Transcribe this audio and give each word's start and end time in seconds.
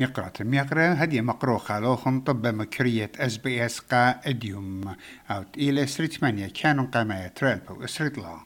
مقرة 0.00 0.32
ميقرة 0.40 0.92
هدي 0.92 1.20
مقرو 1.20 1.58
خالوخن 1.58 2.20
طب 2.20 2.46
مكرية 2.46 3.12
اس 3.16 3.36
بي 3.36 3.66
اس 3.66 3.78
قا 3.78 4.20
إديوم. 4.26 4.94
أو 5.30 5.42
تقيل 5.42 5.78
اسرت 5.78 6.22
مانيا 6.22 6.48
كانوا 6.48 6.86
قاما 6.86 7.28
ترالبو 7.28 7.84
اسرت 7.84 8.18
لا. 8.18 8.36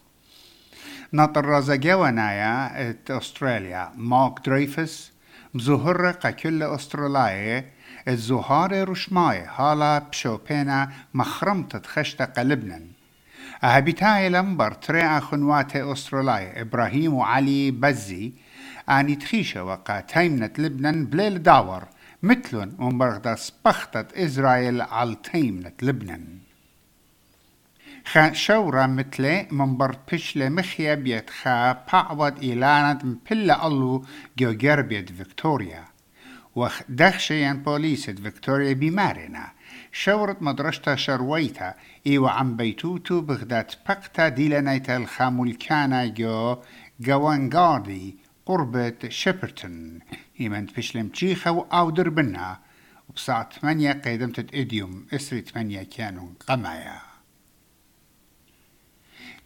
ناطر 1.12 1.45
رازا 1.45 1.77
جوانايا 1.77 2.91
إت 2.91 3.11
أستراليا. 3.11 3.93
مارك 3.96 4.46
دريفس 4.46 5.13
مزهر 5.54 6.11
قا 6.11 6.30
كل 6.30 6.63
أستراليا. 6.63 7.64
الزهار 8.08 8.89
رشماي 8.89 9.46
هالا 9.57 9.99
بشوبينا 9.99 10.93
مخرمت 11.14 11.86
خشت 11.86 12.22
قلبنا 12.22 12.82
أهبتاي 13.64 14.29
لمبر 14.29 14.72
تريا 14.72 15.21
خنوات 15.21 15.77
أستراليا 15.77 16.61
إبراهيم 16.61 17.14
وعلي 17.14 17.71
بزي. 17.71 18.32
آني 18.89 19.17
تخيشة 19.17 19.64
وقا 19.64 20.00
تيمنة 20.00 20.50
لبنان 20.59 21.07
بليل 21.07 21.43
داور 21.43 21.85
مثلن 22.22 22.72
ومبرغدا 22.79 23.35
سبختت 23.35 24.13
إسرائيل 24.13 24.81
على 24.81 25.17
تيمنة 25.32 25.72
لبنان 25.82 26.39
خا 28.05 28.32
شورا 28.32 28.86
مثل 28.86 29.46
منبر 29.50 29.96
بشلة 30.13 30.49
مخيا 30.49 30.95
بيت 30.95 31.31
خا 31.31 31.72
بعوض 31.72 32.42
إيلانت 32.42 33.05
مبلا 33.05 33.67
ألو 33.67 34.05
جو 34.39 34.53
جربيت 34.53 35.12
فيكتوريا 35.12 35.84
وخ 36.56 36.80
دخشيان 36.88 37.62
بوليسة 37.62 38.12
فيكتوريا 38.12 38.72
بمارنا 38.72 39.53
شورت 39.92 40.42
مدرشتا 40.42 40.97
شرويتا 40.97 41.75
إيوا 42.06 42.30
عم 42.30 42.56
بيتوتو 42.56 43.20
بغدات 43.20 43.75
بقتا 43.88 44.28
ديلانيتا 44.28 44.97
الخامولكانا 44.97 46.06
جو 46.06 46.56
جوانغاردي 47.00 48.16
قربة 48.53 49.08
شيبرتون. 49.08 49.98
إيمانت 50.41 50.77
بشلم 50.77 51.08
تشيخة 51.08 51.67
أو 51.72 51.91
دربنا 51.91 52.59
وبساعة 53.09 53.48
ثمانية 53.61 53.92
قيدمت 53.92 54.55
إديوم. 54.55 55.06
إسري 55.14 55.41
ثمانية 55.41 55.83
كانوا 55.83 56.28
قمايا. 56.48 57.00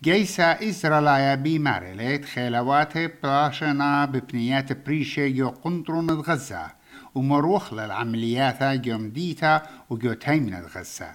جيسا 0.03 0.69
إسرائيليا 0.71 1.35
بيماري. 1.35 1.95
ليت 1.95 2.25
خيلوات 2.25 2.99
بلاشنا 2.99 4.05
ببنيات 4.05 4.87
بريشة 4.87 5.29
جو 5.29 5.49
قنطرون 5.49 6.11
غزة 6.11 6.71
ومروخ 7.15 7.75
للعمليات 7.75 8.63
جو 8.63 8.99
مديتا 8.99 9.63
وجو 9.91 10.13
تيمن 10.13 10.55
غزة 10.55 11.15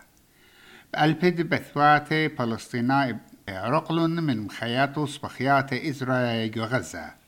بقلبد 0.94 1.42
بثوات 1.42 2.10
فلسطيناء 2.38 3.18
رقلن 3.50 4.24
من 4.24 4.42
مخيات 4.42 4.98
وصبخيات 4.98 5.74
إسرائيل 5.74 6.62
غزة. 6.62 7.21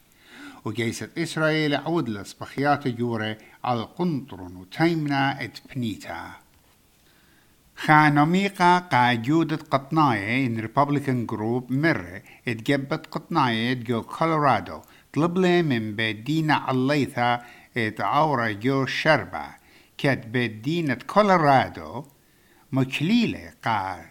وجيسة 0.66 1.10
إسرائيل 1.18 1.76
عود 1.76 2.10
لصبخيات 2.10 2.88
جورة 2.88 3.38
على 3.64 3.84
قنطرن 3.84 4.56
وتيمنا 4.56 5.44
ات 5.44 5.60
بنيتا. 5.76 6.32
خانميقا 7.76 8.78
قاجودة 8.80 9.56
قطناية 9.56 10.48
إن 10.48 10.60
ريبابليكان 10.60 11.26
جروب 11.26 11.72
مرة 11.72 12.22
اتجبت 12.48 13.08
قطناية 13.12 13.74
جو 13.74 14.02
كولورادو 14.02 14.82
طلب 15.14 15.38
لي 15.38 15.64
من 15.64 15.96
بدينا 15.96 16.54
عليثا 16.54 17.42
ات 17.78 18.02
عورة 18.02 18.52
جو 18.52 18.86
شربة. 18.86 19.46
كت 19.98 20.24
بدينة 20.28 20.94
كولورادو 20.94 22.06
مكليلة 22.72 23.54
قا 23.64 24.06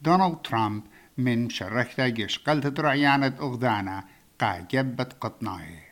دونالد 0.00 0.36
ترامب 0.36 0.82
من 1.18 1.50
شركتا 1.50 2.08
جيش 2.08 2.38
قلت 2.38 2.80
رعيانة 2.80 3.34
أغدانا 3.40 4.04
قا 4.40 4.66
جبت 4.70 5.12
قطناية. 5.20 5.91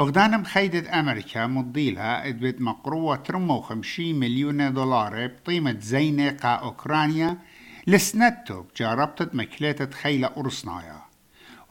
أغدانا 0.00 0.36
مخيدة 0.36 1.00
أمريكا 1.00 1.46
مضيلها 1.46 2.28
إدبت 2.28 2.60
مقروة 2.60 3.16
ترمو 3.16 3.60
خمشي 3.60 4.12
مليون 4.12 4.74
دولار 4.74 5.26
بقيمة 5.26 5.76
زينة 5.80 6.30
قا 6.30 6.48
أوكرانيا 6.48 7.38
لسنتو 7.86 8.62
بجاربتت 8.62 9.34
مكلتة 9.34 9.90
خيلة 9.90 10.30
أرسنايا 10.36 11.02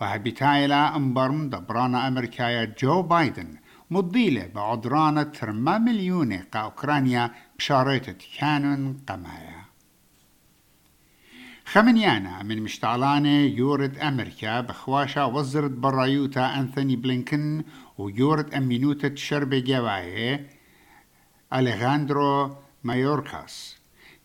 وهبتايلا 0.02 0.96
انبرم 0.96 1.50
دبرانا 1.50 2.08
أمريكايا 2.08 2.76
جو 2.80 3.02
بايدن 3.02 3.56
مضيلة 3.92 4.48
بعدرانة 4.56 5.24
ترما 5.24 5.78
مليون 5.78 6.34
قا 6.34 6.59
أوكرانيا 6.59 7.32
بشارتة 7.58 8.16
كانون 8.40 8.98
قمايا. 9.08 9.62
خمنيانا 11.66 12.44
من 12.44 12.62
مشتعلانة 12.62 13.40
يورد 13.40 13.98
أمريكا 13.98 14.62
بخواشا 14.62 15.24
وزرت 15.24 15.72
برايوتا 15.72 16.59
أنثوني 16.59 16.96
بلينكن 16.96 17.64
ويورد 18.01 18.53
أمينوتة 18.53 19.16
شربة 19.16 19.59
جوايه 19.59 20.50
أليغاندرو 21.53 22.56
مايوركاس. 22.84 23.78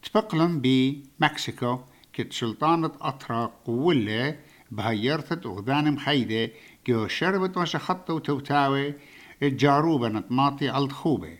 تبقلن 0.02 0.60
بمكسيكو 0.60 1.78
كت 2.12 2.32
سلطانة 2.32 2.92
أطرا 3.00 3.46
قولة 3.64 4.38
بهيرتت 4.70 5.46
أغدان 5.46 5.92
مخيدة 5.92 6.52
جو 6.86 7.06
شربت 7.06 7.56
وشخطة 7.56 8.14
وتوتاوي 8.14 8.94
الجاروبة 9.42 10.08
نطماطي 10.08 10.68
على 10.68 10.84
الخوبة. 10.84 11.36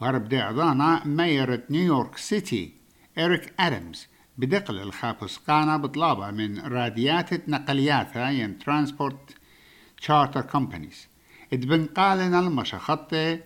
وهرب 0.00 0.28
دي 0.28 0.38
عضانا 0.38 1.06
ميرة 1.06 1.62
نيويورك 1.70 2.16
سيتي 2.16 2.72
إريك 3.18 3.52
أدمز 3.60 4.06
بدقل 4.38 4.80
الخابسقانة 4.80 5.76
بطلابة 5.76 6.30
من 6.30 6.58
راديات 6.58 7.48
نقلياتها 7.48 8.30
ين 8.30 8.58
ترانسبورت 8.58 9.34
تشارتر 10.00 10.40
كومبانيز. 10.40 11.08
اتبنقالنا 11.52 12.40
المشخطة 12.40 13.38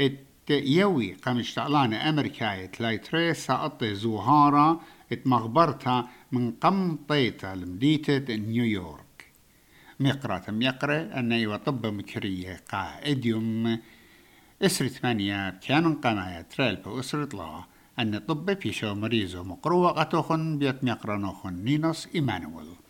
ات 0.00 0.20
يوي 0.50 1.12
قمشتعلانة 1.14 2.08
أمريكاية 2.08 2.66
تلايتري 2.66 3.34
ساقطة 3.34 3.92
زوهارة 3.92 4.80
ات 5.12 5.26
مغبرتها 5.26 6.08
من 6.32 6.50
قمطيتا 6.50 7.54
لمديتة 7.54 8.34
نيويورك. 8.34 9.24
مقرة 10.00 10.50
ميقرة 10.50 10.96
أن 10.96 11.32
يوطب 11.32 11.86
مكرية 11.86 12.60
قا 12.70 13.00
إديوم 13.02 13.78
إسر 14.62 14.88
ثمانية 14.88 15.50
كانوا 15.50 15.94
قناية 15.94 16.40
تريلبا 16.42 17.00
أسرة 17.00 17.28
الله 17.34 17.64
أن 17.98 18.18
طب 18.18 18.60
في 18.60 18.72
شو 18.72 18.94
مريزو 18.94 19.44
مقروة 19.44 19.90
قطوخن 19.90 20.58
بيت 20.58 20.84
ميقرنوخن 20.84 21.52
نينوس 21.52 22.08
إيمانويل. 22.14 22.85